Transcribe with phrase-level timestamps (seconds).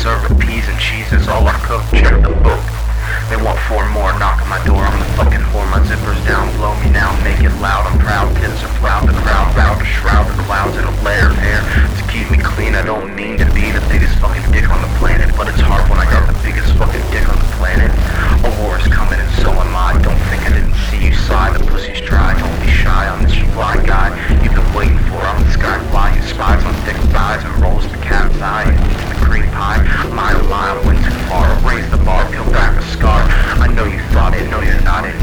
[0.00, 2.64] serve with peas and cheese, all I cook, check the book.
[3.28, 6.48] They want four more, knock on my door, I'm the fucking whore, my zipper's down,
[6.56, 9.84] blow me now, make it loud, I'm proud, pins are proud, the crowd, proud to
[9.84, 10.09] shroud.
[29.48, 30.14] melting.
[30.14, 33.20] My alarm went too far, raised the bar, Come back the scar.
[33.60, 35.19] I know you thought it, no you're not it.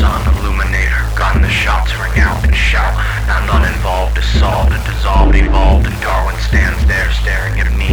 [0.00, 1.04] sun illuminator.
[1.14, 2.94] Gun the shots ring out and shout.
[3.28, 7.89] I'm not involved, dissolved and dissolved, evolved, and Darwin stands there staring at me.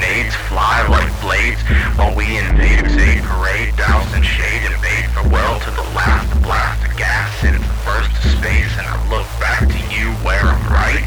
[0.00, 1.60] grenades fly like blades
[1.96, 6.96] while we invade, invade, parade, douse in shade, invade farewell to the last blast of
[6.96, 8.72] gas and first of space.
[8.78, 11.04] And I look back to you where I'm right,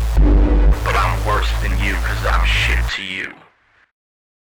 [0.84, 3.53] but I'm worse than you cause I'm shit to you.